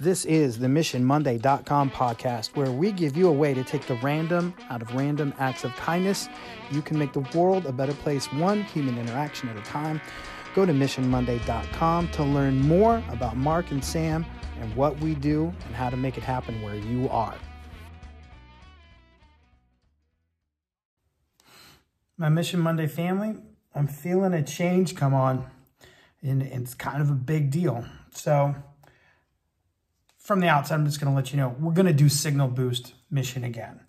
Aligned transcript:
This 0.00 0.24
is 0.24 0.58
the 0.58 0.66
MissionMonday.com 0.66 1.92
podcast, 1.92 2.56
where 2.56 2.72
we 2.72 2.90
give 2.90 3.16
you 3.16 3.28
a 3.28 3.32
way 3.32 3.54
to 3.54 3.62
take 3.62 3.86
the 3.86 3.94
random 4.02 4.52
out 4.68 4.82
of 4.82 4.92
random 4.92 5.32
acts 5.38 5.62
of 5.62 5.72
kindness. 5.76 6.28
You 6.72 6.82
can 6.82 6.98
make 6.98 7.12
the 7.12 7.24
world 7.32 7.64
a 7.64 7.70
better 7.70 7.94
place, 7.94 8.26
one 8.32 8.64
human 8.64 8.98
interaction 8.98 9.48
at 9.50 9.56
a 9.56 9.60
time. 9.60 10.00
Go 10.56 10.66
to 10.66 10.72
MissionMonday.com 10.72 12.08
to 12.08 12.24
learn 12.24 12.60
more 12.62 13.04
about 13.10 13.36
Mark 13.36 13.70
and 13.70 13.84
Sam 13.84 14.26
and 14.60 14.74
what 14.74 14.98
we 14.98 15.14
do 15.14 15.54
and 15.64 15.76
how 15.76 15.90
to 15.90 15.96
make 15.96 16.18
it 16.18 16.24
happen 16.24 16.60
where 16.60 16.74
you 16.74 17.08
are. 17.08 17.36
My 22.18 22.28
Mission 22.30 22.58
Monday 22.58 22.88
family, 22.88 23.36
I'm 23.76 23.86
feeling 23.86 24.34
a 24.34 24.42
change 24.42 24.96
come 24.96 25.14
on, 25.14 25.48
and 26.20 26.42
it's 26.42 26.74
kind 26.74 27.00
of 27.00 27.10
a 27.10 27.14
big 27.14 27.52
deal. 27.52 27.84
So, 28.10 28.56
from 30.24 30.40
the 30.40 30.48
outside, 30.48 30.76
I'm 30.76 30.86
just 30.86 31.00
going 31.00 31.12
to 31.12 31.14
let 31.14 31.32
you 31.32 31.36
know 31.36 31.54
we're 31.60 31.74
going 31.74 31.86
to 31.86 31.92
do 31.92 32.08
Signal 32.08 32.48
Boost 32.48 32.94
mission 33.10 33.44
again. 33.44 33.80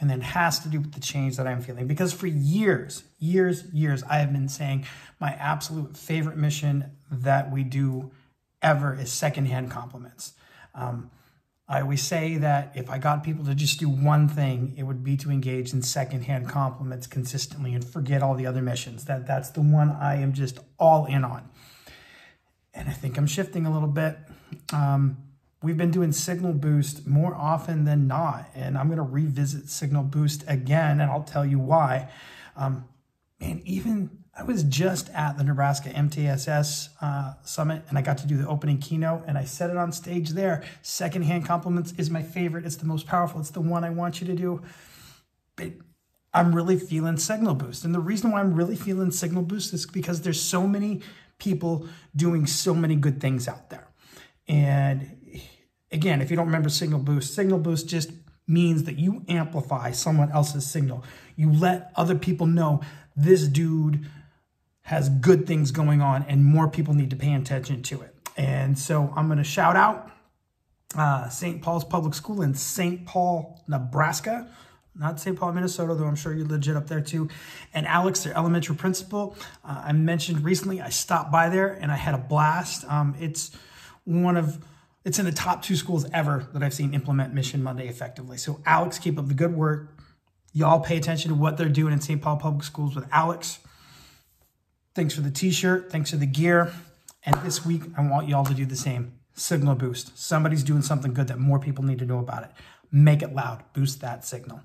And 0.00 0.08
then 0.08 0.22
has 0.22 0.60
to 0.60 0.68
do 0.68 0.80
with 0.80 0.92
the 0.92 1.00
change 1.00 1.36
that 1.36 1.46
I'm 1.46 1.60
feeling. 1.60 1.86
Because 1.86 2.14
for 2.14 2.26
years, 2.26 3.04
years, 3.18 3.64
years, 3.70 4.02
I 4.04 4.20
have 4.20 4.32
been 4.32 4.48
saying 4.48 4.86
my 5.20 5.32
absolute 5.32 5.94
favorite 5.94 6.38
mission 6.38 6.92
that 7.10 7.52
we 7.52 7.64
do 7.64 8.10
ever 8.62 8.94
is 8.94 9.12
secondhand 9.12 9.70
compliments. 9.70 10.32
Um, 10.74 11.10
I 11.68 11.82
always 11.82 12.00
say 12.00 12.38
that 12.38 12.72
if 12.74 12.88
I 12.88 12.96
got 12.96 13.22
people 13.22 13.44
to 13.44 13.54
just 13.54 13.78
do 13.78 13.90
one 13.90 14.26
thing, 14.26 14.72
it 14.78 14.84
would 14.84 15.04
be 15.04 15.18
to 15.18 15.30
engage 15.30 15.74
in 15.74 15.82
secondhand 15.82 16.48
compliments 16.48 17.06
consistently 17.06 17.74
and 17.74 17.84
forget 17.84 18.22
all 18.22 18.34
the 18.34 18.46
other 18.46 18.62
missions. 18.62 19.04
That 19.04 19.26
that's 19.26 19.50
the 19.50 19.60
one 19.60 19.90
I 19.90 20.16
am 20.22 20.32
just 20.32 20.60
all 20.78 21.04
in 21.04 21.24
on. 21.24 21.50
And 22.72 22.88
I 22.88 22.92
think 22.92 23.18
I'm 23.18 23.26
shifting 23.26 23.66
a 23.66 23.72
little 23.72 23.88
bit. 23.88 24.16
Um, 24.72 25.18
We've 25.62 25.76
been 25.76 25.90
doing 25.90 26.12
Signal 26.12 26.54
Boost 26.54 27.06
more 27.06 27.34
often 27.34 27.84
than 27.84 28.06
not, 28.06 28.48
and 28.54 28.78
I'm 28.78 28.86
going 28.86 28.96
to 28.96 29.02
revisit 29.02 29.68
Signal 29.68 30.04
Boost 30.04 30.42
again, 30.48 31.00
and 31.00 31.10
I'll 31.10 31.22
tell 31.22 31.44
you 31.44 31.58
why. 31.58 32.10
Um, 32.56 32.86
and 33.40 33.60
even 33.66 34.20
I 34.34 34.42
was 34.42 34.62
just 34.62 35.10
at 35.10 35.36
the 35.36 35.44
Nebraska 35.44 35.90
MTSS 35.90 36.88
uh, 37.02 37.34
Summit, 37.42 37.82
and 37.90 37.98
I 37.98 38.02
got 38.02 38.16
to 38.18 38.26
do 38.26 38.38
the 38.38 38.48
opening 38.48 38.78
keynote, 38.78 39.24
and 39.26 39.36
I 39.36 39.44
said 39.44 39.68
it 39.68 39.76
on 39.76 39.92
stage 39.92 40.30
there. 40.30 40.62
Secondhand 40.80 41.44
compliments 41.44 41.92
is 41.98 42.08
my 42.08 42.22
favorite. 42.22 42.64
It's 42.64 42.76
the 42.76 42.86
most 42.86 43.06
powerful. 43.06 43.40
It's 43.40 43.50
the 43.50 43.60
one 43.60 43.84
I 43.84 43.90
want 43.90 44.22
you 44.22 44.26
to 44.28 44.34
do. 44.34 44.62
But 45.56 45.72
I'm 46.32 46.54
really 46.54 46.78
feeling 46.78 47.18
Signal 47.18 47.54
Boost, 47.54 47.84
and 47.84 47.94
the 47.94 48.00
reason 48.00 48.30
why 48.30 48.40
I'm 48.40 48.54
really 48.54 48.76
feeling 48.76 49.10
Signal 49.10 49.42
Boost 49.42 49.74
is 49.74 49.84
because 49.84 50.22
there's 50.22 50.40
so 50.40 50.66
many 50.66 51.02
people 51.38 51.86
doing 52.16 52.46
so 52.46 52.72
many 52.72 52.96
good 52.96 53.20
things 53.20 53.46
out 53.46 53.68
there, 53.68 53.88
and 54.48 55.19
Again, 55.92 56.22
if 56.22 56.30
you 56.30 56.36
don't 56.36 56.46
remember 56.46 56.68
signal 56.68 57.00
boost, 57.00 57.34
signal 57.34 57.58
boost 57.58 57.88
just 57.88 58.12
means 58.46 58.84
that 58.84 58.98
you 58.98 59.24
amplify 59.28 59.90
someone 59.92 60.30
else's 60.32 60.66
signal. 60.66 61.04
You 61.36 61.52
let 61.52 61.92
other 61.96 62.14
people 62.14 62.46
know 62.46 62.80
this 63.16 63.46
dude 63.46 64.06
has 64.82 65.08
good 65.08 65.46
things 65.46 65.70
going 65.70 66.00
on 66.00 66.24
and 66.24 66.44
more 66.44 66.68
people 66.68 66.94
need 66.94 67.10
to 67.10 67.16
pay 67.16 67.34
attention 67.34 67.82
to 67.82 68.02
it. 68.02 68.14
And 68.36 68.78
so 68.78 69.12
I'm 69.16 69.26
going 69.26 69.38
to 69.38 69.44
shout 69.44 69.76
out 69.76 70.10
uh, 70.96 71.28
St. 71.28 71.62
Paul's 71.62 71.84
Public 71.84 72.14
School 72.14 72.42
in 72.42 72.54
St. 72.54 73.06
Paul, 73.06 73.62
Nebraska. 73.68 74.48
Not 74.96 75.20
St. 75.20 75.38
Paul, 75.38 75.52
Minnesota, 75.52 75.94
though 75.94 76.06
I'm 76.06 76.16
sure 76.16 76.34
you're 76.34 76.46
legit 76.46 76.76
up 76.76 76.88
there 76.88 77.00
too. 77.00 77.28
And 77.72 77.86
Alex, 77.86 78.24
their 78.24 78.36
elementary 78.36 78.74
principal, 78.74 79.36
uh, 79.64 79.82
I 79.86 79.92
mentioned 79.92 80.44
recently, 80.44 80.80
I 80.80 80.88
stopped 80.88 81.30
by 81.30 81.48
there 81.48 81.72
and 81.72 81.92
I 81.92 81.96
had 81.96 82.14
a 82.14 82.18
blast. 82.18 82.84
Um, 82.90 83.14
it's 83.20 83.52
one 84.04 84.36
of 84.36 84.64
it's 85.04 85.18
in 85.18 85.24
the 85.24 85.32
top 85.32 85.62
two 85.62 85.76
schools 85.76 86.06
ever 86.12 86.48
that 86.52 86.62
I've 86.62 86.74
seen 86.74 86.92
implement 86.92 87.32
Mission 87.32 87.62
Monday 87.62 87.88
effectively. 87.88 88.36
So, 88.36 88.60
Alex, 88.66 88.98
keep 88.98 89.18
up 89.18 89.28
the 89.28 89.34
good 89.34 89.54
work. 89.54 89.96
Y'all 90.52 90.80
pay 90.80 90.96
attention 90.96 91.30
to 91.30 91.34
what 91.34 91.56
they're 91.56 91.68
doing 91.68 91.92
in 91.92 92.00
St. 92.00 92.20
Paul 92.20 92.36
Public 92.36 92.64
Schools 92.64 92.94
with 92.94 93.06
Alex. 93.12 93.60
Thanks 94.94 95.14
for 95.14 95.20
the 95.20 95.30
t 95.30 95.50
shirt. 95.50 95.90
Thanks 95.90 96.10
for 96.10 96.16
the 96.16 96.26
gear. 96.26 96.72
And 97.24 97.36
this 97.36 97.64
week, 97.64 97.82
I 97.96 98.06
want 98.06 98.28
y'all 98.28 98.44
to 98.44 98.54
do 98.54 98.66
the 98.66 98.76
same. 98.76 99.12
Signal 99.34 99.76
boost. 99.76 100.18
Somebody's 100.18 100.64
doing 100.64 100.82
something 100.82 101.14
good 101.14 101.28
that 101.28 101.38
more 101.38 101.58
people 101.58 101.84
need 101.84 102.00
to 102.00 102.06
know 102.06 102.18
about 102.18 102.42
it. 102.42 102.50
Make 102.90 103.22
it 103.22 103.34
loud. 103.34 103.62
Boost 103.72 104.00
that 104.00 104.24
signal. 104.24 104.60